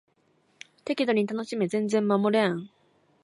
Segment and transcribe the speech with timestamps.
[0.83, 2.71] 適度に楽しめ全然守れん